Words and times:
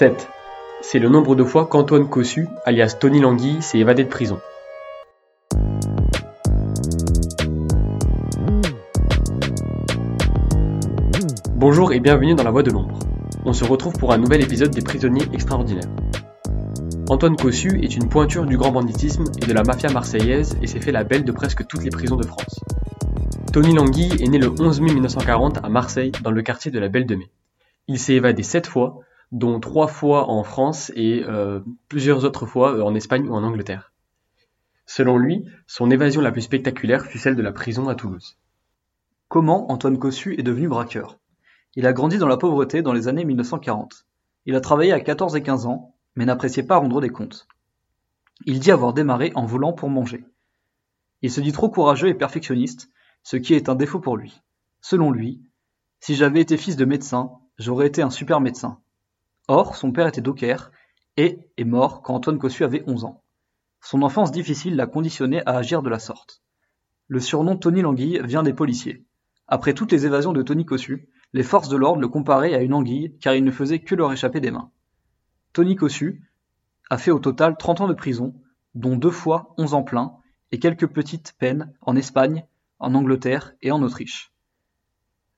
7. 0.00 0.30
C'est 0.80 0.98
le 0.98 1.10
nombre 1.10 1.36
de 1.36 1.44
fois 1.44 1.66
qu'Antoine 1.66 2.08
Cossu, 2.08 2.48
alias 2.64 2.96
Tony 2.98 3.20
Languille, 3.20 3.60
s'est 3.60 3.76
évadé 3.76 4.02
de 4.02 4.08
prison. 4.08 4.40
Bonjour 11.54 11.92
et 11.92 12.00
bienvenue 12.00 12.34
dans 12.34 12.44
la 12.44 12.50
Voix 12.50 12.62
de 12.62 12.70
l'ombre. 12.70 12.98
On 13.44 13.52
se 13.52 13.66
retrouve 13.66 13.92
pour 13.92 14.14
un 14.14 14.16
nouvel 14.16 14.42
épisode 14.42 14.70
des 14.70 14.80
prisonniers 14.80 15.28
extraordinaires. 15.34 15.90
Antoine 17.10 17.36
Cossu 17.36 17.84
est 17.84 17.94
une 17.94 18.08
pointure 18.08 18.46
du 18.46 18.56
grand 18.56 18.72
banditisme 18.72 19.24
et 19.42 19.44
de 19.44 19.52
la 19.52 19.64
mafia 19.64 19.90
marseillaise 19.90 20.56
et 20.62 20.66
s'est 20.66 20.80
fait 20.80 20.92
la 20.92 21.04
belle 21.04 21.24
de 21.24 21.32
presque 21.32 21.66
toutes 21.66 21.84
les 21.84 21.90
prisons 21.90 22.16
de 22.16 22.24
France. 22.24 22.58
Tony 23.52 23.74
Languille 23.74 24.16
est 24.22 24.28
né 24.28 24.38
le 24.38 24.48
11 24.48 24.80
mai 24.80 24.94
1940 24.94 25.62
à 25.62 25.68
Marseille, 25.68 26.12
dans 26.22 26.30
le 26.30 26.40
quartier 26.40 26.70
de 26.70 26.78
la 26.78 26.88
Belle 26.88 27.04
de 27.04 27.16
Mai. 27.16 27.30
Il 27.86 27.98
s'est 27.98 28.14
évadé 28.14 28.42
sept 28.42 28.66
fois, 28.66 29.00
dont 29.32 29.60
trois 29.60 29.86
fois 29.86 30.28
en 30.28 30.42
France 30.42 30.90
et 30.94 31.22
euh, 31.24 31.60
plusieurs 31.88 32.24
autres 32.24 32.46
fois 32.46 32.74
euh, 32.74 32.82
en 32.82 32.94
Espagne 32.94 33.28
ou 33.28 33.34
en 33.34 33.44
Angleterre. 33.44 33.92
Selon 34.86 35.18
lui, 35.18 35.44
son 35.66 35.90
évasion 35.90 36.20
la 36.20 36.32
plus 36.32 36.42
spectaculaire 36.42 37.06
fut 37.06 37.18
celle 37.18 37.36
de 37.36 37.42
la 37.42 37.52
prison 37.52 37.88
à 37.88 37.94
Toulouse. 37.94 38.38
Comment 39.28 39.70
Antoine 39.70 39.98
Cossu 39.98 40.38
est 40.38 40.42
devenu 40.42 40.68
braqueur? 40.68 41.18
Il 41.76 41.86
a 41.86 41.92
grandi 41.92 42.18
dans 42.18 42.26
la 42.26 42.36
pauvreté 42.36 42.82
dans 42.82 42.92
les 42.92 43.06
années 43.06 43.24
1940. 43.24 44.04
Il 44.46 44.56
a 44.56 44.60
travaillé 44.60 44.92
à 44.92 44.98
14 44.98 45.36
et 45.36 45.42
15 45.42 45.66
ans, 45.66 45.94
mais 46.16 46.24
n'appréciait 46.24 46.64
pas 46.64 46.78
rendre 46.78 47.00
des 47.00 47.10
comptes. 47.10 47.46
Il 48.46 48.58
dit 48.58 48.72
avoir 48.72 48.92
démarré 48.92 49.30
en 49.36 49.46
volant 49.46 49.72
pour 49.72 49.90
manger. 49.90 50.24
Il 51.22 51.30
se 51.30 51.40
dit 51.40 51.52
trop 51.52 51.68
courageux 51.68 52.08
et 52.08 52.14
perfectionniste, 52.14 52.90
ce 53.22 53.36
qui 53.36 53.54
est 53.54 53.68
un 53.68 53.76
défaut 53.76 54.00
pour 54.00 54.16
lui. 54.16 54.40
Selon 54.80 55.12
lui, 55.12 55.42
si 56.00 56.16
j'avais 56.16 56.40
été 56.40 56.56
fils 56.56 56.76
de 56.76 56.84
médecin, 56.84 57.30
j'aurais 57.58 57.86
été 57.86 58.02
un 58.02 58.10
super 58.10 58.40
médecin. 58.40 58.80
Or, 59.52 59.74
son 59.74 59.90
père 59.90 60.06
était 60.06 60.20
docker 60.20 60.70
et 61.16 61.40
est 61.56 61.64
mort 61.64 62.02
quand 62.02 62.14
Antoine 62.14 62.38
Cossu 62.38 62.62
avait 62.62 62.84
11 62.86 63.04
ans. 63.04 63.24
Son 63.80 64.02
enfance 64.02 64.30
difficile 64.30 64.76
l'a 64.76 64.86
conditionné 64.86 65.42
à 65.44 65.56
agir 65.56 65.82
de 65.82 65.90
la 65.90 65.98
sorte. 65.98 66.40
Le 67.08 67.18
surnom 67.18 67.56
Tony 67.56 67.82
Languille 67.82 68.20
vient 68.22 68.44
des 68.44 68.52
policiers. 68.52 69.04
Après 69.48 69.74
toutes 69.74 69.90
les 69.90 70.06
évasions 70.06 70.32
de 70.32 70.42
Tony 70.42 70.64
Cossu, 70.64 71.08
les 71.32 71.42
forces 71.42 71.68
de 71.68 71.76
l'ordre 71.76 72.00
le 72.00 72.06
comparaient 72.06 72.54
à 72.54 72.62
une 72.62 72.72
anguille 72.72 73.18
car 73.20 73.34
il 73.34 73.42
ne 73.42 73.50
faisait 73.50 73.80
que 73.80 73.96
leur 73.96 74.12
échapper 74.12 74.38
des 74.38 74.52
mains. 74.52 74.70
Tony 75.52 75.74
Cossu 75.74 76.30
a 76.88 76.96
fait 76.96 77.10
au 77.10 77.18
total 77.18 77.56
30 77.56 77.80
ans 77.80 77.88
de 77.88 77.94
prison, 77.94 78.40
dont 78.76 78.94
deux 78.94 79.10
fois 79.10 79.52
11 79.58 79.74
ans 79.74 79.82
plein 79.82 80.12
et 80.52 80.60
quelques 80.60 80.86
petites 80.86 81.34
peines 81.40 81.72
en 81.80 81.96
Espagne, 81.96 82.46
en 82.78 82.94
Angleterre 82.94 83.54
et 83.62 83.72
en 83.72 83.82
Autriche. 83.82 84.32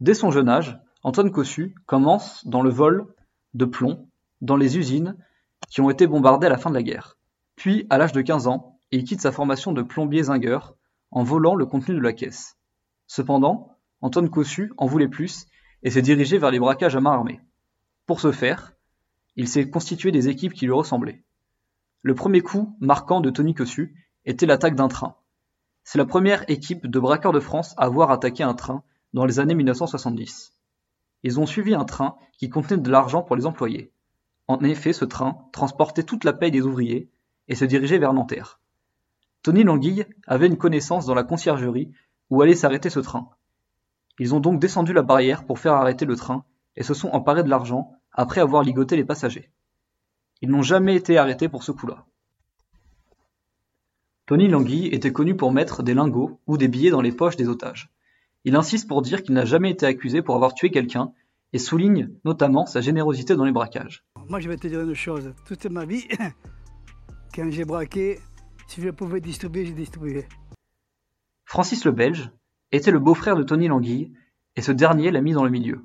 Dès 0.01 0.13
son 0.13 0.31
jeune 0.31 0.51
âge, 0.51 0.79
Antoine 1.03 1.31
Cossu 1.31 1.75
commence 1.87 2.47
dans 2.47 2.61
le 2.61 2.69
vol 2.69 3.07
de 3.55 3.65
plomb 3.65 4.09
dans 4.41 4.57
les 4.57 4.79
usines 4.79 5.17
qui 5.69 5.81
ont 5.81 5.91
été 5.91 6.07
bombardées 6.07 6.47
à 6.47 6.51
la 6.51 6.59
fin 6.59 6.71
de 6.71 6.75
la 6.75 6.83
guerre. 6.83 7.17
Puis, 7.57 7.87
à 7.91 7.99
l'âge 7.99 8.13
de 8.13 8.21
15 8.21 8.47
ans, 8.47 8.79
il 8.91 9.05
quitte 9.05 9.21
sa 9.21 9.33
formation 9.33 9.73
de 9.73 9.83
plombier 9.83 10.25
zingueur 10.25 10.77
en 11.11 11.23
volant 11.23 11.55
le 11.55 11.67
contenu 11.67 11.95
de 11.95 12.01
la 12.01 12.13
caisse. 12.13 12.57
Cependant, 13.07 13.77
Antoine 14.01 14.31
Cossu 14.31 14.73
en 14.79 14.87
voulait 14.87 15.09
plus 15.09 15.47
et 15.83 15.91
s'est 15.91 16.03
dirigé 16.03 16.39
vers 16.39 16.51
les 16.51 16.59
braquages 16.59 16.97
à 16.97 17.01
main 17.01 17.13
armée. 17.13 17.41
Pour 18.07 18.21
ce 18.21 18.33
faire, 18.33 18.75
il 19.37 19.49
s'est 19.49 19.71
constitué 19.71 20.11
des 20.13 20.29
équipes 20.29 20.53
qui 20.53 20.67
lui 20.67 20.73
ressemblaient. 20.73 21.23
Le 22.03 22.15
premier 22.15 22.41
coup 22.41 22.77
marquant 22.81 23.21
de 23.21 23.31
Tony 23.31 23.55
Cossu 23.55 23.95
était 24.25 24.47
l'attaque 24.47 24.75
d'un 24.75 24.89
train. 24.89 25.17
C'est 25.85 25.99
la 25.99 26.05
première 26.05 26.49
équipe 26.51 26.87
de 26.87 27.01
braqueurs 27.01 27.33
de 27.33 27.41
France 27.41 27.75
à 27.77 27.85
avoir 27.85 28.11
attaqué 28.11 28.43
un 28.43 28.55
train 28.55 28.83
dans 29.15 29.25
les 29.25 29.41
années 29.41 29.55
1970. 29.55 30.53
Ils 31.23 31.39
ont 31.39 31.47
suivi 31.47 31.75
un 31.75 31.85
train 31.85 32.17
qui 32.39 32.51
contenait 32.51 32.81
de 32.81 32.91
l'argent 32.91 33.23
pour 33.23 33.37
les 33.37 33.47
employés. 33.47 33.93
En 34.49 34.61
effet, 34.61 34.93
ce 34.93 35.05
train 35.05 35.39
transportait 35.53 36.03
toute 36.03 36.25
la 36.25 36.33
paye 36.33 36.51
des 36.51 36.63
ouvriers 36.63 37.11
et 37.49 37.55
se 37.55 37.65
dirigeait 37.65 37.99
vers 37.99 38.13
Nanterre. 38.13 38.61
Tony 39.43 39.65
Languille 39.65 40.07
avait 40.27 40.47
une 40.47 40.57
connaissance 40.57 41.07
dans 41.07 41.15
la 41.15 41.25
conciergerie 41.25 41.93
où 42.31 42.43
allait 42.43 42.55
s'arrêter 42.55 42.91
ce 42.91 43.01
train. 43.01 43.31
Ils 44.19 44.35
ont 44.35 44.41
donc 44.41 44.61
descendu 44.61 44.93
la 44.93 45.03
barrière 45.03 45.45
pour 45.45 45.59
faire 45.59 45.75
arrêter 45.75 46.05
le 46.05 46.17
train 46.17 46.45
et 46.77 46.83
se 46.83 46.95
sont 46.95 47.09
emparés 47.11 47.43
de 47.43 47.51
l'argent 47.51 47.93
après 48.13 48.41
avoir 48.41 48.63
ligoté 48.63 48.97
les 48.97 49.05
passagers. 49.05 49.51
Ils 50.43 50.51
n'ont 50.51 50.63
jamais 50.63 50.97
été 50.97 51.19
arrêtés 51.19 51.49
pour 51.49 51.63
ce 51.63 51.73
coup-là. 51.73 52.05
Tony 54.27 54.49
Languille 54.49 54.87
était 54.89 55.13
connu 55.13 55.37
pour 55.37 55.53
mettre 55.53 55.83
des 55.83 55.95
lingots 55.95 56.41
ou 56.47 56.57
des 56.57 56.69
billets 56.69 56.91
dans 56.91 57.01
les 57.01 57.13
poches 57.13 57.37
des 57.37 57.49
otages. 57.49 57.93
Il 58.45 58.57
insiste 58.57 58.89
pour 58.89 59.03
dire 59.03 59.23
qu'il 59.23 59.35
n'a 59.35 59.45
jamais 59.45 59.71
été 59.71 59.87
accusé 59.87 60.23
pour 60.23 60.35
avoir 60.35 60.55
tué 60.55 60.71
quelqu'un 60.71 61.13
et 61.53 61.59
souligne 61.59 62.11
notamment 62.25 62.67
sa 62.67 62.81
générosité 62.81 63.37
dans 63.37 63.45
les 63.45 63.53
braquages. 63.53 64.05
Moi, 64.29 64.41
je 64.41 64.49
vais 64.49 64.57
te 64.57 64.67
dire 64.67 64.81
une 64.81 64.95
chose. 64.95 65.33
Toute 65.47 65.67
ma 65.67 65.85
vie, 65.85 66.09
quand 67.35 67.51
j'ai 67.51 67.65
braqué, 67.65 68.19
si 68.67 68.81
je 68.81 68.91
pouvais 68.91 69.21
distribuer, 69.21 69.67
j'ai 69.67 69.75
distribué. 69.75 70.27
Francis 71.45 71.85
le 71.85 71.93
Belge 71.93 72.31
était 72.73 72.91
le 72.91 72.99
beau-frère 72.99 73.37
de 73.37 73.43
Tony 73.43 73.69
Languille 73.69 74.13
et 74.57 74.63
ce 74.63 74.73
dernier 74.73 75.11
l'a 75.11 75.21
mis 75.21 75.33
dans 75.33 75.45
le 75.45 75.51
milieu. 75.51 75.85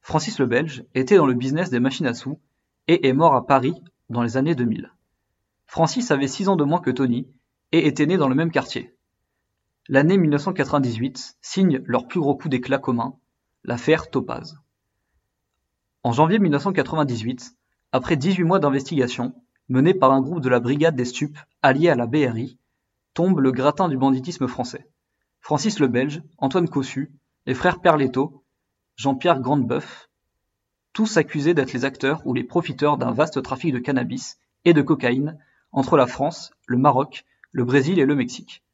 Francis 0.00 0.38
le 0.38 0.46
Belge 0.46 0.84
était 0.94 1.16
dans 1.16 1.26
le 1.26 1.34
business 1.34 1.70
des 1.70 1.80
machines 1.80 2.06
à 2.06 2.14
sous 2.14 2.40
et 2.88 3.06
est 3.06 3.12
mort 3.12 3.34
à 3.34 3.46
Paris 3.46 3.74
dans 4.08 4.22
les 4.22 4.36
années 4.36 4.54
2000. 4.54 4.92
Francis 5.66 6.10
avait 6.10 6.28
6 6.28 6.48
ans 6.48 6.56
de 6.56 6.64
moins 6.64 6.80
que 6.80 6.90
Tony 6.90 7.28
et 7.72 7.86
était 7.86 8.06
né 8.06 8.16
dans 8.16 8.28
le 8.28 8.34
même 8.34 8.50
quartier. 8.50 8.95
L'année 9.88 10.18
1998 10.18 11.36
signe 11.40 11.80
leur 11.84 12.08
plus 12.08 12.18
gros 12.18 12.34
coup 12.34 12.48
d'éclat 12.48 12.78
commun, 12.78 13.14
l'affaire 13.62 14.10
Topaz. 14.10 14.58
En 16.02 16.10
janvier 16.10 16.40
1998, 16.40 17.54
après 17.92 18.16
18 18.16 18.42
mois 18.42 18.58
d'investigation, 18.58 19.36
menée 19.68 19.94
par 19.94 20.10
un 20.10 20.20
groupe 20.20 20.40
de 20.40 20.48
la 20.48 20.58
Brigade 20.58 20.96
des 20.96 21.04
Stupes 21.04 21.38
allié 21.62 21.88
à 21.88 21.94
la 21.94 22.06
BRI, 22.06 22.58
tombe 23.14 23.38
le 23.38 23.52
gratin 23.52 23.88
du 23.88 23.96
banditisme 23.96 24.48
français. 24.48 24.88
Francis 25.38 25.78
le 25.78 25.86
Belge, 25.86 26.20
Antoine 26.38 26.68
Cossu, 26.68 27.12
les 27.46 27.54
frères 27.54 27.80
Perletto, 27.80 28.42
Jean-Pierre 28.96 29.38
Grandebeuf, 29.38 30.10
tous 30.94 31.16
accusés 31.16 31.54
d'être 31.54 31.72
les 31.72 31.84
acteurs 31.84 32.26
ou 32.26 32.34
les 32.34 32.42
profiteurs 32.42 32.98
d'un 32.98 33.12
vaste 33.12 33.40
trafic 33.40 33.72
de 33.72 33.78
cannabis 33.78 34.40
et 34.64 34.72
de 34.72 34.82
cocaïne 34.82 35.38
entre 35.70 35.96
la 35.96 36.08
France, 36.08 36.50
le 36.66 36.76
Maroc, 36.76 37.24
le 37.52 37.64
Brésil 37.64 38.00
et 38.00 38.06
le 38.06 38.16
Mexique. 38.16 38.64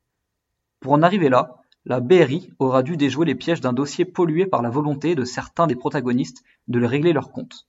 Pour 0.83 0.93
en 0.95 1.03
arriver 1.03 1.29
là, 1.29 1.63
la 1.85 2.01
BRI 2.01 2.51
aura 2.59 2.83
dû 2.83 2.97
déjouer 2.97 3.25
les 3.25 3.37
pièges 3.37 3.61
d'un 3.61 3.73
dossier 3.73 4.05
pollué 4.05 4.47
par 4.47 4.63
la 4.63 4.69
volonté 4.69 5.15
de 5.15 5.25
certains 5.25 5.69
des 5.69 5.77
protagonistes 5.77 6.43
de 6.67 6.81
les 6.81 6.89
régler 6.89 7.13
leurs 7.13 7.31
comptes. 7.31 7.69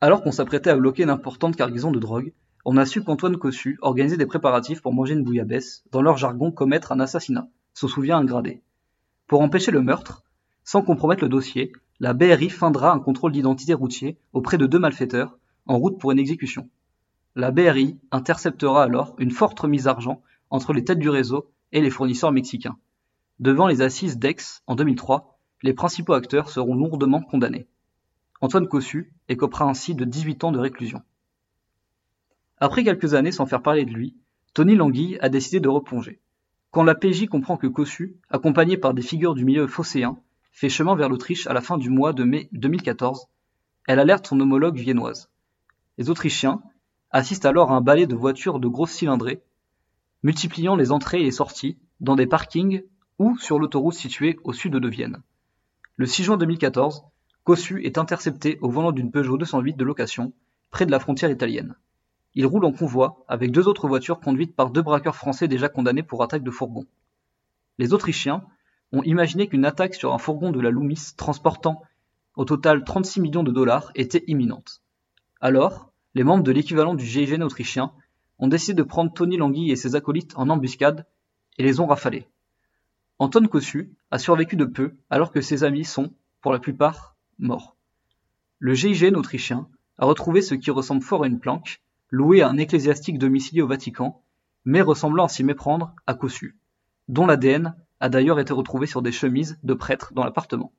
Alors 0.00 0.20
qu'on 0.20 0.32
s'apprêtait 0.32 0.70
à 0.70 0.76
bloquer 0.76 1.04
une 1.04 1.10
importante 1.10 1.54
cargaison 1.54 1.92
de 1.92 2.00
drogue, 2.00 2.32
on 2.64 2.76
a 2.76 2.86
su 2.86 3.04
qu'Antoine 3.04 3.36
Cossu 3.36 3.78
organisait 3.82 4.16
des 4.16 4.26
préparatifs 4.26 4.82
pour 4.82 4.92
manger 4.92 5.14
une 5.14 5.22
bouillabaisse, 5.22 5.84
dans 5.92 6.02
leur 6.02 6.16
jargon 6.16 6.50
commettre 6.50 6.90
un 6.90 6.98
assassinat, 6.98 7.46
se 7.72 7.86
souvient 7.86 8.18
un 8.18 8.24
gradé. 8.24 8.62
Pour 9.28 9.40
empêcher 9.40 9.70
le 9.70 9.80
meurtre, 9.80 10.24
sans 10.64 10.82
compromettre 10.82 11.22
le 11.22 11.28
dossier, 11.28 11.72
la 12.00 12.14
BRI 12.14 12.50
feindra 12.50 12.92
un 12.92 12.98
contrôle 12.98 13.30
d'identité 13.30 13.74
routier 13.74 14.18
auprès 14.32 14.58
de 14.58 14.66
deux 14.66 14.80
malfaiteurs, 14.80 15.38
en 15.66 15.78
route 15.78 16.00
pour 16.00 16.10
une 16.10 16.18
exécution. 16.18 16.68
La 17.36 17.52
BRI 17.52 17.96
interceptera 18.10 18.82
alors 18.82 19.14
une 19.18 19.30
forte 19.30 19.60
remise 19.60 19.84
d'argent 19.84 20.20
entre 20.50 20.72
les 20.72 20.82
têtes 20.82 20.98
du 20.98 21.08
réseau 21.08 21.48
et 21.72 21.80
les 21.80 21.90
fournisseurs 21.90 22.32
mexicains. 22.32 22.76
Devant 23.40 23.66
les 23.66 23.82
assises 23.82 24.18
d'Aix 24.18 24.62
en 24.66 24.76
2003, 24.76 25.38
les 25.62 25.74
principaux 25.74 26.12
acteurs 26.12 26.50
seront 26.50 26.74
lourdement 26.74 27.22
condamnés. 27.22 27.66
Antoine 28.40 28.68
Cossu 28.68 29.12
écopera 29.28 29.64
ainsi 29.64 29.94
de 29.94 30.04
18 30.04 30.44
ans 30.44 30.52
de 30.52 30.58
réclusion. 30.58 31.02
Après 32.58 32.84
quelques 32.84 33.14
années 33.14 33.32
sans 33.32 33.46
faire 33.46 33.62
parler 33.62 33.84
de 33.84 33.92
lui, 33.92 34.16
Tony 34.54 34.74
Languille 34.74 35.18
a 35.20 35.28
décidé 35.28 35.60
de 35.60 35.68
replonger. 35.68 36.20
Quand 36.70 36.84
la 36.84 36.94
PJ 36.94 37.26
comprend 37.26 37.56
que 37.56 37.66
Cossu, 37.66 38.16
accompagné 38.30 38.76
par 38.76 38.94
des 38.94 39.02
figures 39.02 39.34
du 39.34 39.44
milieu 39.44 39.66
phocéen, 39.66 40.18
fait 40.52 40.68
chemin 40.68 40.94
vers 40.94 41.08
l'Autriche 41.08 41.46
à 41.46 41.52
la 41.52 41.60
fin 41.60 41.78
du 41.78 41.90
mois 41.90 42.12
de 42.12 42.24
mai 42.24 42.48
2014, 42.52 43.26
elle 43.86 43.98
alerte 43.98 44.26
son 44.26 44.40
homologue 44.40 44.78
viennoise. 44.78 45.30
Les 45.98 46.10
Autrichiens 46.10 46.62
assistent 47.10 47.46
alors 47.46 47.72
à 47.72 47.76
un 47.76 47.80
balai 47.80 48.06
de 48.06 48.14
voitures 48.14 48.60
de 48.60 48.68
grosses 48.68 48.92
cylindrées 48.92 49.42
multipliant 50.22 50.76
les 50.76 50.92
entrées 50.92 51.26
et 51.26 51.30
sorties 51.30 51.78
dans 52.00 52.16
des 52.16 52.26
parkings 52.26 52.82
ou 53.18 53.36
sur 53.38 53.58
l'autoroute 53.58 53.94
située 53.94 54.38
au 54.44 54.52
sud 54.52 54.72
de 54.72 54.88
Vienne. 54.88 55.22
Le 55.96 56.06
6 56.06 56.24
juin 56.24 56.36
2014, 56.36 57.04
Cossu 57.44 57.84
est 57.84 57.98
intercepté 57.98 58.58
au 58.60 58.70
volant 58.70 58.92
d'une 58.92 59.10
Peugeot 59.10 59.36
208 59.36 59.76
de 59.76 59.84
location, 59.84 60.32
près 60.70 60.86
de 60.86 60.90
la 60.90 61.00
frontière 61.00 61.30
italienne. 61.30 61.74
Il 62.34 62.46
roule 62.46 62.64
en 62.64 62.72
convoi 62.72 63.24
avec 63.28 63.50
deux 63.50 63.68
autres 63.68 63.88
voitures 63.88 64.20
conduites 64.20 64.56
par 64.56 64.70
deux 64.70 64.82
braqueurs 64.82 65.16
français 65.16 65.48
déjà 65.48 65.68
condamnés 65.68 66.02
pour 66.02 66.22
attaque 66.22 66.44
de 66.44 66.50
fourgon. 66.50 66.86
Les 67.78 67.92
Autrichiens 67.92 68.44
ont 68.92 69.02
imaginé 69.02 69.48
qu'une 69.48 69.64
attaque 69.64 69.94
sur 69.94 70.14
un 70.14 70.18
fourgon 70.18 70.50
de 70.50 70.60
la 70.60 70.70
Loomis 70.70 71.14
transportant 71.16 71.82
au 72.36 72.44
total 72.44 72.84
36 72.84 73.20
millions 73.20 73.42
de 73.42 73.52
dollars 73.52 73.90
était 73.94 74.24
imminente. 74.26 74.82
Alors, 75.40 75.92
les 76.14 76.24
membres 76.24 76.44
de 76.44 76.52
l'équivalent 76.52 76.94
du 76.94 77.04
GIGN 77.04 77.42
autrichien 77.42 77.92
ont 78.38 78.48
décidé 78.48 78.74
de 78.74 78.82
prendre 78.82 79.12
Tony 79.12 79.36
Languille 79.36 79.70
et 79.70 79.76
ses 79.76 79.94
acolytes 79.94 80.32
en 80.36 80.48
embuscade 80.48 81.06
et 81.58 81.62
les 81.62 81.80
ont 81.80 81.86
rafalés. 81.86 82.26
Antoine 83.18 83.48
Cossu 83.48 83.92
a 84.10 84.18
survécu 84.18 84.56
de 84.56 84.64
peu 84.64 84.94
alors 85.10 85.30
que 85.30 85.40
ses 85.40 85.64
amis 85.64 85.84
sont, 85.84 86.12
pour 86.40 86.52
la 86.52 86.58
plupart, 86.58 87.16
morts. 87.38 87.76
Le 88.58 88.74
GIGN 88.74 89.14
autrichien 89.16 89.68
a 89.98 90.06
retrouvé 90.06 90.42
ce 90.42 90.54
qui 90.54 90.70
ressemble 90.70 91.02
fort 91.02 91.24
à 91.24 91.26
une 91.26 91.38
planque, 91.38 91.80
louée 92.10 92.42
à 92.42 92.48
un 92.48 92.58
ecclésiastique 92.58 93.18
domicilié 93.18 93.62
au 93.62 93.66
Vatican, 93.66 94.22
mais 94.64 94.80
ressemblant 94.80 95.26
à 95.26 95.28
s'y 95.28 95.44
méprendre 95.44 95.94
à 96.06 96.14
Cossu, 96.14 96.56
dont 97.08 97.26
l'ADN 97.26 97.74
a 98.00 98.08
d'ailleurs 98.08 98.40
été 98.40 98.52
retrouvé 98.52 98.86
sur 98.86 99.02
des 99.02 99.12
chemises 99.12 99.58
de 99.62 99.74
prêtres 99.74 100.12
dans 100.14 100.24
l'appartement. 100.24 100.72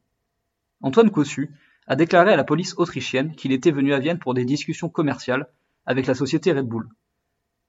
Antoine 0.82 1.12
Cossu 1.12 1.52
a 1.88 1.96
déclaré 1.96 2.34
à 2.34 2.36
la 2.36 2.44
police 2.44 2.76
autrichienne 2.78 3.36
qu'il 3.36 3.52
était 3.52 3.72
venu 3.72 3.94
à 3.94 4.00
Vienne 4.00 4.20
pour 4.20 4.34
des 4.34 4.46
discussions 4.46 4.90
commerciales 4.90 5.48
avec 5.86 6.08
la 6.08 6.16
société 6.16 6.52
Red 6.52 6.68
Bull. 6.68 6.90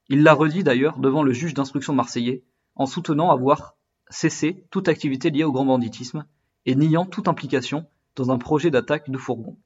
Il 0.08 0.22
l'a 0.22 0.34
redit 0.34 0.64
d'ailleurs 0.64 0.98
devant 0.98 1.22
le 1.22 1.32
juge 1.32 1.54
d'instruction 1.54 1.94
marseillais 1.94 2.42
en 2.76 2.86
soutenant 2.86 3.30
avoir 3.30 3.76
cessé 4.10 4.64
toute 4.70 4.88
activité 4.88 5.30
liée 5.30 5.44
au 5.44 5.52
grand 5.52 5.64
banditisme 5.64 6.26
et 6.66 6.74
niant 6.74 7.06
toute 7.06 7.28
implication 7.28 7.86
dans 8.16 8.30
un 8.30 8.38
projet 8.38 8.70
d'attaque 8.70 9.10
de 9.10 9.18
fourgon. 9.18 9.56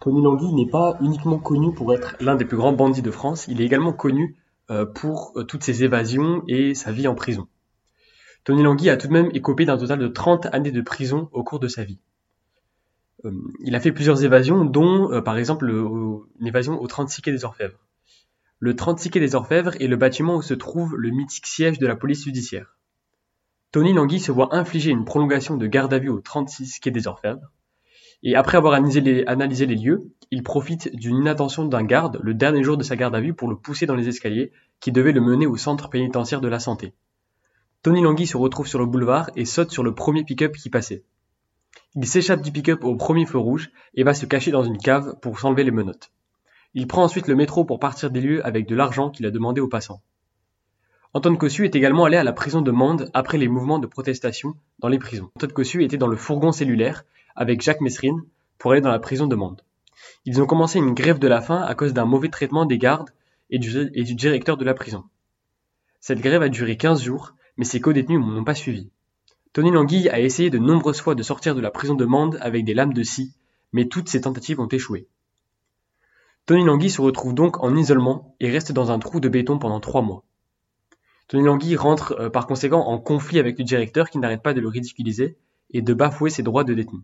Tony 0.00 0.22
Langui 0.22 0.52
n'est 0.52 0.70
pas 0.70 0.96
uniquement 1.00 1.38
connu 1.38 1.74
pour 1.74 1.92
être 1.92 2.16
l'un 2.20 2.36
des 2.36 2.44
plus 2.44 2.56
grands 2.56 2.72
bandits 2.72 3.02
de 3.02 3.10
France, 3.10 3.46
il 3.48 3.60
est 3.60 3.64
également 3.64 3.92
connu 3.92 4.36
euh, 4.70 4.86
pour 4.86 5.32
euh, 5.36 5.44
toutes 5.44 5.64
ses 5.64 5.82
évasions 5.82 6.44
et 6.46 6.74
sa 6.74 6.92
vie 6.92 7.08
en 7.08 7.14
prison. 7.14 7.48
Tony 8.44 8.62
Langui 8.62 8.90
a 8.90 8.96
tout 8.96 9.08
de 9.08 9.12
même 9.12 9.30
écopé 9.34 9.64
d'un 9.64 9.76
total 9.76 9.98
de 9.98 10.08
30 10.08 10.46
années 10.46 10.70
de 10.70 10.80
prison 10.82 11.28
au 11.32 11.42
cours 11.42 11.58
de 11.58 11.68
sa 11.68 11.84
vie. 11.84 11.98
Euh, 13.24 13.32
il 13.60 13.74
a 13.74 13.80
fait 13.80 13.92
plusieurs 13.92 14.24
évasions, 14.24 14.64
dont 14.64 15.22
par 15.22 15.38
exemple 15.38 15.68
une 15.68 16.46
évasion 16.46 16.80
au 16.80 16.86
36 16.86 17.22
quai 17.22 17.32
des 17.32 17.44
Orfèvres. 17.44 17.78
Le 18.60 18.74
36 18.74 19.10
quai 19.10 19.20
des 19.20 19.34
Orfèvres 19.34 19.80
est 19.80 19.86
le 19.86 19.96
bâtiment 19.96 20.36
où 20.36 20.42
se 20.42 20.54
trouve 20.54 20.96
le 20.96 21.10
mythique 21.10 21.46
siège 21.46 21.78
de 21.78 21.86
la 21.86 21.96
police 21.96 22.24
judiciaire. 22.24 22.76
Tony 23.70 23.92
Langui 23.92 24.18
se 24.18 24.32
voit 24.32 24.54
infliger 24.54 24.90
une 24.90 25.04
prolongation 25.04 25.56
de 25.56 25.66
garde 25.66 25.92
à 25.92 25.98
vue 25.98 26.08
au 26.08 26.20
36 26.20 26.80
quai 26.80 26.90
des 26.90 27.06
Orfèvres, 27.06 27.52
et 28.22 28.34
après 28.34 28.56
avoir 28.56 28.74
analysé 28.74 29.00
les, 29.00 29.76
lieux, 29.76 30.10
il 30.30 30.42
profite 30.42 30.94
d'une 30.96 31.18
inattention 31.18 31.66
d'un 31.66 31.84
garde 31.84 32.18
le 32.22 32.34
dernier 32.34 32.64
jour 32.64 32.76
de 32.76 32.82
sa 32.82 32.96
garde 32.96 33.14
à 33.14 33.20
vue 33.20 33.34
pour 33.34 33.48
le 33.48 33.56
pousser 33.56 33.86
dans 33.86 33.94
les 33.94 34.08
escaliers 34.08 34.50
qui 34.80 34.90
devaient 34.90 35.12
le 35.12 35.20
mener 35.20 35.46
au 35.46 35.56
centre 35.56 35.88
pénitentiaire 35.88 36.40
de 36.40 36.48
la 36.48 36.58
santé. 36.58 36.94
Tony 37.82 38.02
Langui 38.02 38.26
se 38.26 38.36
retrouve 38.36 38.66
sur 38.66 38.80
le 38.80 38.86
boulevard 38.86 39.30
et 39.36 39.44
saute 39.44 39.70
sur 39.70 39.84
le 39.84 39.94
premier 39.94 40.24
pick-up 40.24 40.56
qui 40.56 40.68
passait. 40.68 41.04
Il 41.94 42.06
s'échappe 42.06 42.42
du 42.42 42.52
pick-up 42.52 42.84
au 42.84 42.96
premier 42.96 43.26
feu 43.26 43.38
rouge 43.38 43.70
et 43.94 44.02
va 44.02 44.14
se 44.14 44.26
cacher 44.26 44.50
dans 44.50 44.62
une 44.62 44.78
cave 44.78 45.16
pour 45.20 45.38
s'enlever 45.38 45.64
les 45.64 45.70
menottes. 45.70 46.10
Il 46.74 46.86
prend 46.86 47.02
ensuite 47.02 47.28
le 47.28 47.34
métro 47.34 47.64
pour 47.64 47.80
partir 47.80 48.10
des 48.10 48.20
lieux 48.20 48.44
avec 48.46 48.66
de 48.68 48.76
l'argent 48.76 49.10
qu'il 49.10 49.26
a 49.26 49.30
demandé 49.30 49.60
aux 49.60 49.68
passants. 49.68 50.02
Antoine 51.14 51.38
Cossu 51.38 51.64
est 51.64 51.74
également 51.74 52.04
allé 52.04 52.18
à 52.18 52.24
la 52.24 52.34
prison 52.34 52.60
de 52.60 52.70
Mende 52.70 53.10
après 53.14 53.38
les 53.38 53.48
mouvements 53.48 53.78
de 53.78 53.86
protestation 53.86 54.54
dans 54.78 54.88
les 54.88 54.98
prisons. 54.98 55.30
Antoine 55.36 55.52
Cossu 55.52 55.82
était 55.82 55.96
dans 55.96 56.06
le 56.06 56.16
fourgon 56.16 56.52
cellulaire 56.52 57.04
avec 57.34 57.62
Jacques 57.62 57.80
Messrine 57.80 58.22
pour 58.58 58.72
aller 58.72 58.82
dans 58.82 58.90
la 58.90 58.98
prison 58.98 59.26
de 59.26 59.34
Mende. 59.34 59.62
Ils 60.26 60.42
ont 60.42 60.46
commencé 60.46 60.78
une 60.78 60.92
grève 60.92 61.18
de 61.18 61.26
la 61.26 61.40
faim 61.40 61.62
à 61.62 61.74
cause 61.74 61.94
d'un 61.94 62.04
mauvais 62.04 62.28
traitement 62.28 62.66
des 62.66 62.78
gardes 62.78 63.10
et 63.50 63.58
du, 63.58 64.14
directeur 64.14 64.58
de 64.58 64.64
la 64.64 64.74
prison. 64.74 65.04
Cette 66.00 66.20
grève 66.20 66.42
a 66.42 66.50
duré 66.50 66.76
15 66.76 67.02
jours, 67.02 67.34
mais 67.56 67.64
ses 67.64 67.80
co-détenus 67.80 68.20
n'ont 68.20 68.44
pas 68.44 68.54
suivi. 68.54 68.90
Tony 69.58 69.72
Languille 69.72 70.08
a 70.08 70.20
essayé 70.20 70.50
de 70.50 70.58
nombreuses 70.58 71.00
fois 71.00 71.16
de 71.16 71.22
sortir 71.24 71.56
de 71.56 71.60
la 71.60 71.72
prison 71.72 71.96
de 71.96 72.04
Mende 72.04 72.38
avec 72.40 72.64
des 72.64 72.74
lames 72.74 72.92
de 72.92 73.02
scie, 73.02 73.34
mais 73.72 73.88
toutes 73.88 74.08
ses 74.08 74.20
tentatives 74.20 74.60
ont 74.60 74.68
échoué. 74.68 75.08
Tony 76.46 76.64
Languille 76.64 76.92
se 76.92 77.00
retrouve 77.00 77.34
donc 77.34 77.60
en 77.60 77.74
isolement 77.74 78.36
et 78.38 78.52
reste 78.52 78.70
dans 78.70 78.92
un 78.92 79.00
trou 79.00 79.18
de 79.18 79.28
béton 79.28 79.58
pendant 79.58 79.80
trois 79.80 80.00
mois. 80.00 80.22
Tony 81.26 81.42
Languille 81.42 81.74
rentre 81.74 82.14
euh, 82.20 82.30
par 82.30 82.46
conséquent 82.46 82.86
en 82.86 83.00
conflit 83.00 83.40
avec 83.40 83.58
le 83.58 83.64
directeur 83.64 84.10
qui 84.10 84.18
n'arrête 84.18 84.44
pas 84.44 84.54
de 84.54 84.60
le 84.60 84.68
ridiculiser 84.68 85.36
et 85.72 85.82
de 85.82 85.92
bafouer 85.92 86.30
ses 86.30 86.44
droits 86.44 86.62
de 86.62 86.74
détenu. 86.74 87.00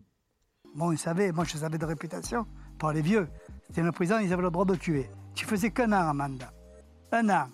Bon, 0.75 0.93
ils 0.93 0.97
savaient, 0.97 1.33
moi 1.33 1.43
je 1.43 1.57
savais 1.57 1.77
de 1.77 1.85
réputation, 1.85 2.45
par 2.79 2.93
les 2.93 3.01
vieux. 3.01 3.27
C'était 3.67 3.81
le 3.81 3.91
prison, 3.91 4.19
ils 4.19 4.31
avaient 4.31 4.43
le 4.43 4.49
droit 4.49 4.63
de 4.63 4.75
tuer. 4.75 5.09
Tu 5.33 5.45
faisais 5.45 5.71
qu'un 5.71 5.91
an, 5.91 6.07
Amanda. 6.07 6.53
Un 7.11 7.27
an. 7.27 7.47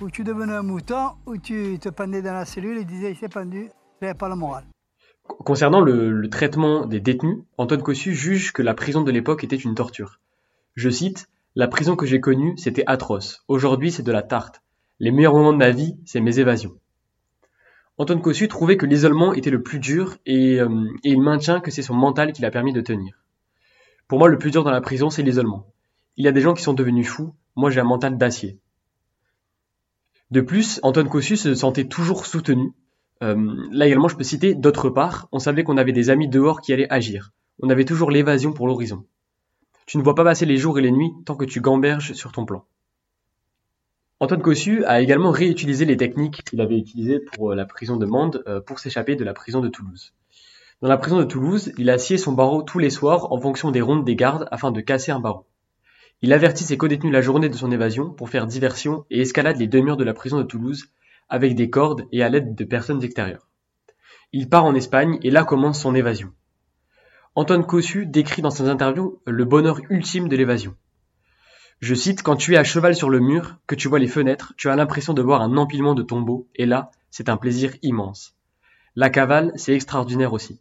Où 0.00 0.08
tu 0.08 0.22
devenais 0.22 0.52
un 0.54 0.62
mouton, 0.62 1.16
où 1.26 1.36
tu 1.36 1.80
te 1.80 1.88
pendais 1.88 2.22
dans 2.22 2.34
la 2.34 2.44
cellule 2.44 2.78
et 2.78 2.84
disais 2.84 3.10
il 3.10 3.16
s'est 3.16 3.28
pendu, 3.28 3.70
Concernant 5.26 5.80
le, 5.80 6.28
traitement 6.28 6.86
des 6.86 7.00
détenus, 7.00 7.38
Antoine 7.56 7.82
Cossu 7.82 8.14
juge 8.14 8.52
que 8.52 8.62
la 8.62 8.74
prison 8.74 9.02
de 9.02 9.10
l'époque 9.10 9.42
était 9.42 9.56
une 9.56 9.74
torture. 9.74 10.20
Je 10.74 10.90
cite 10.90 11.28
La 11.54 11.66
prison 11.66 11.96
que 11.96 12.04
j'ai 12.04 12.20
connue, 12.20 12.56
c'était 12.58 12.84
atroce. 12.86 13.42
Aujourd'hui, 13.48 13.90
c'est 13.90 14.02
de 14.02 14.12
la 14.12 14.22
tarte. 14.22 14.62
Les 14.98 15.10
meilleurs 15.10 15.34
moments 15.34 15.52
de 15.52 15.58
ma 15.58 15.70
vie, 15.70 15.96
c'est 16.04 16.20
mes 16.20 16.38
évasions. 16.40 16.74
Antoine 17.96 18.20
Cossu 18.20 18.48
trouvait 18.48 18.76
que 18.76 18.84
l'isolement 18.84 19.32
était 19.32 19.50
le 19.50 19.62
plus 19.62 19.78
dur 19.78 20.16
euh, 20.28 20.88
et, 21.02 21.10
il 21.10 21.22
maintient 21.22 21.60
que 21.60 21.70
c'est 21.70 21.80
son 21.80 21.94
mental 21.94 22.32
qui 22.32 22.42
l'a 22.42 22.50
permis 22.50 22.74
de 22.74 22.82
tenir. 22.82 23.24
Pour 24.08 24.18
moi, 24.18 24.28
le 24.28 24.36
plus 24.36 24.50
dur 24.50 24.64
dans 24.64 24.70
la 24.70 24.82
prison, 24.82 25.08
c'est 25.08 25.22
l'isolement. 25.22 25.72
Il 26.18 26.24
y 26.24 26.28
a 26.28 26.32
des 26.32 26.42
gens 26.42 26.52
qui 26.52 26.62
sont 26.62 26.74
devenus 26.74 27.08
fous, 27.08 27.34
moi 27.56 27.70
j'ai 27.70 27.80
un 27.80 27.84
mental 27.84 28.18
d'acier. 28.18 28.58
De 30.30 30.42
plus, 30.42 30.80
Antoine 30.82 31.08
Cossu 31.08 31.36
se 31.36 31.54
sentait 31.54 31.86
toujours 31.86 32.26
soutenu. 32.26 32.72
Euh, 33.22 33.54
là 33.72 33.86
également, 33.86 34.08
je 34.08 34.16
peux 34.16 34.24
citer 34.24 34.54
d'autre 34.54 34.90
part, 34.90 35.28
on 35.32 35.38
savait 35.38 35.64
qu'on 35.64 35.78
avait 35.78 35.92
des 35.92 36.10
amis 36.10 36.28
dehors 36.28 36.60
qui 36.60 36.72
allaient 36.72 36.92
agir. 36.92 37.32
On 37.62 37.70
avait 37.70 37.84
toujours 37.84 38.10
l'évasion 38.10 38.52
pour 38.52 38.66
l'horizon. 38.66 39.04
Tu 39.86 39.98
ne 39.98 40.02
vois 40.02 40.14
pas 40.14 40.24
passer 40.24 40.46
les 40.46 40.56
jours 40.56 40.78
et 40.78 40.82
les 40.82 40.90
nuits 40.90 41.12
tant 41.24 41.36
que 41.36 41.44
tu 41.44 41.60
gamberges 41.60 42.12
sur 42.12 42.32
ton 42.32 42.44
plan. 42.44 42.64
Antoine 44.18 44.42
Cossu 44.42 44.84
a 44.84 45.00
également 45.00 45.30
réutilisé 45.30 45.84
les 45.84 45.96
techniques 45.96 46.42
qu'il 46.44 46.60
avait 46.60 46.78
utilisées 46.78 47.20
pour 47.20 47.52
euh, 47.52 47.54
la 47.54 47.66
prison 47.66 47.96
de 47.96 48.06
Mende 48.06 48.42
euh, 48.46 48.60
pour 48.60 48.78
s'échapper 48.78 49.14
de 49.14 49.24
la 49.24 49.34
prison 49.34 49.60
de 49.60 49.68
Toulouse. 49.68 50.14
Dans 50.80 50.88
la 50.88 50.96
prison 50.96 51.18
de 51.18 51.24
Toulouse, 51.24 51.72
il 51.78 51.90
a 51.90 51.98
scié 51.98 52.18
son 52.18 52.32
barreau 52.32 52.62
tous 52.62 52.78
les 52.78 52.90
soirs 52.90 53.32
en 53.32 53.38
fonction 53.38 53.70
des 53.70 53.80
rondes 53.80 54.04
des 54.04 54.16
gardes 54.16 54.48
afin 54.50 54.70
de 54.70 54.80
casser 54.80 55.12
un 55.12 55.20
barreau. 55.20 55.46
Il 56.22 56.32
avertit 56.32 56.64
ses 56.64 56.78
codétenus 56.78 57.12
la 57.12 57.20
journée 57.20 57.50
de 57.50 57.56
son 57.56 57.70
évasion 57.70 58.10
pour 58.10 58.30
faire 58.30 58.46
diversion 58.46 59.04
et 59.10 59.20
escalade 59.20 59.58
les 59.58 59.66
deux 59.66 59.80
murs 59.80 59.98
de 59.98 60.04
la 60.04 60.14
prison 60.14 60.38
de 60.38 60.44
Toulouse 60.44 60.86
avec 61.28 61.54
des 61.54 61.70
cordes 61.70 62.06
et 62.12 62.22
à 62.22 62.28
l'aide 62.28 62.54
de 62.54 62.64
personnes 62.64 63.02
extérieures. 63.02 63.48
Il 64.32 64.48
part 64.48 64.64
en 64.64 64.74
Espagne 64.74 65.18
et 65.22 65.30
là 65.30 65.44
commence 65.44 65.80
son 65.80 65.94
évasion. 65.94 66.32
Antoine 67.34 67.66
Cossu 67.66 68.06
décrit 68.06 68.42
dans 68.42 68.50
ses 68.50 68.68
interviews 68.68 69.20
le 69.26 69.44
bonheur 69.44 69.80
ultime 69.90 70.28
de 70.28 70.36
l'évasion. 70.36 70.74
Je 71.80 71.94
cite 71.94 72.22
Quand 72.22 72.36
tu 72.36 72.54
es 72.54 72.56
à 72.56 72.64
cheval 72.64 72.94
sur 72.96 73.10
le 73.10 73.20
mur, 73.20 73.58
que 73.66 73.74
tu 73.74 73.88
vois 73.88 73.98
les 73.98 74.06
fenêtres, 74.06 74.54
tu 74.56 74.70
as 74.70 74.76
l'impression 74.76 75.12
de 75.12 75.20
voir 75.20 75.42
un 75.42 75.56
empilement 75.58 75.94
de 75.94 76.02
tombeaux, 76.02 76.48
et 76.54 76.64
là, 76.64 76.90
c'est 77.10 77.28
un 77.28 77.36
plaisir 77.36 77.74
immense. 77.82 78.34
La 78.94 79.10
cavale, 79.10 79.52
c'est 79.56 79.74
extraordinaire 79.74 80.32
aussi. 80.32 80.58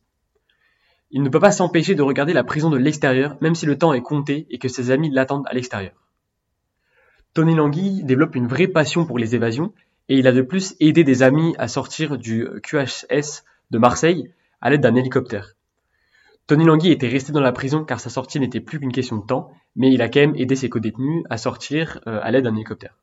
Il 1.11 1.23
ne 1.23 1.29
peut 1.29 1.39
pas 1.39 1.54
s'empêcher 1.54 1.95
de 1.95 2.01
regarder 2.01 2.33
la 2.33 2.44
prison 2.44 2.69
de 2.69 2.78
l'extérieur, 2.78 3.37
même 3.40 3.56
si 3.56 3.66
le 3.66 3.78
temps 3.78 3.94
est 3.94 4.01
compté 4.01 4.45
et 4.49 4.57
que 4.57 4.68
ses 4.68 4.92
amis 4.92 5.09
l'attendent 5.09 5.47
à 5.47 5.54
l'extérieur. 5.54 5.94
Tony 7.33 7.56
Langui 7.56 8.04
développe 8.04 8.35
une 8.35 8.47
vraie 8.47 8.68
passion 8.68 9.06
pour 9.06 9.18
les 9.18 9.35
évasions, 9.35 9.73
et 10.09 10.18
il 10.18 10.28
a 10.28 10.31
de 10.31 10.42
plus 10.42 10.76
aidé 10.80 11.04
des 11.04 11.24
amis 11.24 11.56
à 11.57 11.68
sortir 11.68 12.18
du 12.18 12.47
QHS 12.64 13.44
de 13.71 13.78
Marseille 13.78 14.31
à 14.62 14.69
l'aide 14.69 14.81
d'un 14.81 14.95
hélicoptère. 14.95 15.56
Tony 16.47 16.64
Langui 16.64 16.92
était 16.92 17.07
resté 17.07 17.31
dans 17.31 17.42
la 17.42 17.52
prison 17.52 17.83
car 17.83 18.00
sa 18.00 18.09
sortie 18.09 18.40
n'était 18.40 18.59
plus 18.59 18.80
qu'une 18.80 18.92
question 18.92 19.18
de 19.18 19.26
temps, 19.26 19.52
mais 19.76 19.92
il 19.92 20.02
a 20.02 20.09
quand 20.09 20.19
même 20.19 20.35
aidé 20.35 20.56
ses 20.56 20.69
co-détenus 20.69 21.24
à 21.30 21.38
sortir 21.38 22.00
euh, 22.06 22.19
à 22.21 22.30
l'aide 22.30 22.44
d'un 22.44 22.54
hélicoptère. 22.54 23.00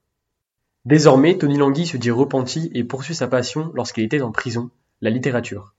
Désormais, 0.85 1.38
Tony 1.38 1.59
Langui 1.59 1.87
se 1.87 1.97
dit 1.97 2.11
repenti 2.11 2.71
et 2.75 2.85
poursuit 2.85 3.14
sa 3.14 3.26
passion 3.26 3.73
lorsqu'il 3.75 4.04
était 4.04 4.23
en 4.23 4.30
prison, 4.30 4.71
la 5.00 5.11
littérature. 5.11 5.75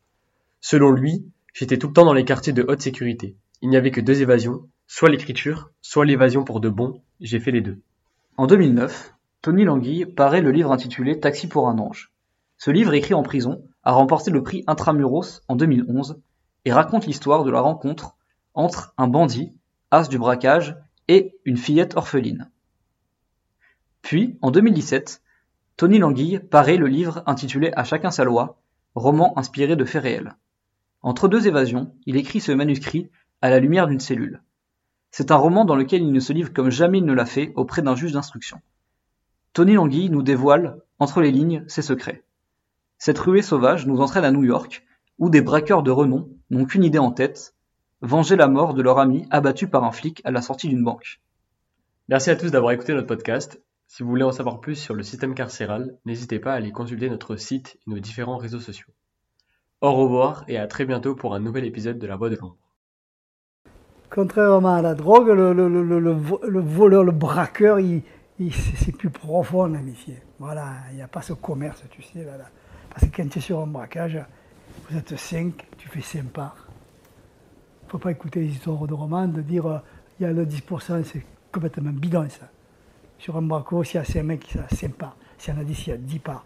Selon 0.60 0.92
lui, 0.92 1.26
j'étais 1.54 1.78
tout 1.78 1.88
le 1.88 1.94
temps 1.94 2.06
dans 2.06 2.14
les 2.14 2.26
quartiers 2.26 2.54
de 2.54 2.66
haute 2.68 2.82
sécurité. 2.82 3.36
Il 3.62 3.70
n'y 3.70 3.78
avait 3.78 3.92
que 3.92 4.02
deux 4.02 4.22
évasions, 4.22 4.68
soit 4.88 5.10
l'écriture, 5.10 5.72
soit 5.82 6.06
l'évasion 6.06 6.44
pour 6.44 6.60
de 6.60 6.70
bon, 6.70 7.02
j'ai 7.22 7.40
fait 7.40 7.52
les 7.52 7.62
deux. 7.62 7.80
En 8.36 8.48
2009, 8.48 9.13
Tony 9.44 9.66
Langui 9.66 10.06
paraît 10.06 10.42
le 10.42 10.52
livre 10.52 10.72
intitulé 10.72 11.20
Taxi 11.20 11.50
pour 11.50 11.68
un 11.68 11.78
ange. 11.78 12.14
Ce 12.58 12.72
livre 12.72 12.94
écrit 12.94 13.14
en 13.14 13.24
prison 13.24 13.62
a 13.84 13.92
remporté 13.92 14.32
le 14.32 14.42
prix 14.42 14.64
Intramuros 14.68 15.42
en 15.50 15.58
2011 15.58 16.22
et 16.64 16.72
raconte 16.72 17.06
l'histoire 17.06 17.44
de 17.44 17.52
la 17.52 17.60
rencontre 17.60 18.16
entre 18.54 18.94
un 18.98 19.10
bandit, 19.10 19.54
as 19.92 20.08
du 20.08 20.18
braquage, 20.18 20.78
et 21.10 21.36
une 21.44 21.58
fillette 21.58 21.98
orpheline. 21.98 22.50
Puis, 24.02 24.38
en 24.42 24.50
2017, 24.50 25.22
Tony 25.76 26.00
Languille 26.00 26.40
paraît 26.40 26.78
le 26.78 26.88
livre 26.88 27.22
intitulé 27.26 27.74
À 27.76 27.84
chacun 27.84 28.12
sa 28.12 28.24
loi, 28.24 28.62
roman 28.96 29.38
inspiré 29.38 29.76
de 29.76 29.84
faits 29.84 30.04
réels. 30.04 30.38
Entre 31.02 31.28
deux 31.28 31.50
évasions, 31.50 31.94
il 32.06 32.16
écrit 32.16 32.40
ce 32.40 32.54
manuscrit 32.54 33.10
à 33.42 33.50
la 33.50 33.60
lumière 33.60 33.88
d'une 33.88 34.00
cellule. 34.00 34.42
C'est 35.12 35.32
un 35.32 35.36
roman 35.36 35.66
dans 35.66 35.76
lequel 35.76 36.02
il 36.02 36.14
ne 36.14 36.22
se 36.22 36.32
livre 36.32 36.54
comme 36.54 36.70
jamais 36.70 37.00
il 37.00 37.06
ne 37.06 37.12
l'a 37.12 37.26
fait 37.26 37.52
auprès 37.58 37.82
d'un 37.82 37.98
juge 37.98 38.14
d'instruction. 38.14 38.62
Tony 39.54 39.74
Languille 39.74 40.10
nous 40.10 40.24
dévoile, 40.24 40.82
entre 40.98 41.22
les 41.22 41.32
lignes, 41.32 41.64
ses 41.68 41.84
secrets. 41.84 42.24
Cette 42.98 43.20
ruée 43.20 43.44
sauvage 43.44 43.86
nous 43.86 44.02
entraîne 44.02 44.26
à 44.26 44.32
New 44.32 44.44
York, 44.44 44.84
où 45.20 45.30
des 45.30 45.42
braqueurs 45.42 45.84
de 45.84 45.92
renom 45.92 46.28
n'ont 46.50 46.66
qu'une 46.66 46.84
idée 46.84 46.98
en 46.98 47.12
tête, 47.12 47.54
venger 48.02 48.36
la 48.36 48.48
mort 48.48 48.74
de 48.74 48.82
leur 48.82 48.98
ami 48.98 49.28
abattu 49.30 49.68
par 49.68 49.84
un 49.84 49.92
flic 49.92 50.22
à 50.24 50.32
la 50.32 50.42
sortie 50.42 50.70
d'une 50.70 50.84
banque. 50.84 51.22
Merci 52.10 52.32
à 52.32 52.36
tous 52.36 52.50
d'avoir 52.50 52.72
écouté 52.72 52.96
notre 52.96 53.06
podcast. 53.06 53.62
Si 53.88 54.02
vous 54.02 54.10
voulez 54.10 54.24
en 54.24 54.32
savoir 54.32 54.60
plus 54.60 54.76
sur 54.76 54.96
le 54.96 55.04
système 55.04 55.36
carcéral, 55.36 56.00
n'hésitez 56.04 56.40
pas 56.40 56.54
à 56.54 56.56
aller 56.56 56.72
consulter 56.72 57.08
notre 57.12 57.36
site 57.36 57.78
et 57.86 57.92
nos 57.92 58.00
différents 58.00 58.38
réseaux 58.38 58.60
sociaux. 58.60 58.92
Au 59.82 59.94
revoir 59.94 60.46
et 60.48 60.58
à 60.58 60.66
très 60.66 60.86
bientôt 60.86 61.14
pour 61.14 61.36
un 61.36 61.40
nouvel 61.40 61.66
épisode 61.66 62.00
de 62.00 62.08
La 62.08 62.16
Voix 62.16 62.32
de 62.32 62.38
l'ombre. 62.38 62.58
Contrairement 64.10 64.74
à 64.74 64.82
la 64.82 64.96
drogue, 64.96 65.28
le, 65.28 65.54
le, 65.54 65.68
le, 65.68 66.00
le 66.00 66.60
voleur, 66.60 67.04
le 67.04 67.12
braqueur, 67.12 67.80
il, 67.80 68.02
c'est 68.52 68.96
plus 68.96 69.10
profond 69.10 69.68
l'amitié. 69.68 70.22
Voilà, 70.40 70.74
il 70.92 70.96
n'y 70.96 71.02
a 71.02 71.08
pas 71.08 71.22
ce 71.22 71.34
commerce, 71.34 71.84
tu 71.92 72.02
sais. 72.02 72.24
Là, 72.24 72.34
Parce 72.90 73.06
que 73.06 73.16
quand 73.16 73.30
tu 73.30 73.40
es 73.40 73.42
sur 73.42 73.60
un 73.60 73.68
braquage, 73.68 74.20
vous 74.90 74.98
êtes 74.98 75.16
cinq, 75.18 75.68
tu 75.78 75.88
fais 75.88 76.02
cinq 76.02 76.26
parts. 76.26 76.68
Il 77.84 77.86
ne 77.86 77.92
faut 77.92 77.98
pas 78.00 78.12
écouter 78.12 78.42
les 78.42 78.48
histoires 78.48 78.88
de 78.88 78.94
romans, 78.94 79.28
de 79.28 79.42
dire 79.42 79.68
euh, 79.68 79.80
il 80.20 80.24
y 80.24 80.26
a 80.26 80.32
le 80.32 80.46
10%, 80.46 81.04
c'est 81.04 81.26
complètement 81.52 81.92
bidon 81.92 82.28
ça. 82.30 82.50
Sur 83.20 83.38
un 83.38 83.44
braco, 83.44 83.84
s'il 83.84 83.96
y 83.96 84.00
a 84.00 84.04
5 84.04 84.24
mecs, 84.24 84.52
il 84.52 84.58
y 84.58 84.60
a 84.60 84.68
5 84.68 84.94
parts. 84.94 85.16
S'il 85.38 85.54
y 85.54 85.58
en 85.58 85.62
a 85.62 85.64
10, 85.64 85.88
il 85.88 85.90
y 85.90 85.94
a 85.94 85.98
10 85.98 86.20
parts. 86.20 86.46